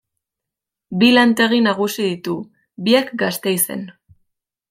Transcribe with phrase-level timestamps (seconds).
[1.01, 2.35] Bi lantegi nagusi ditu,
[2.87, 3.87] biak Gasteizen.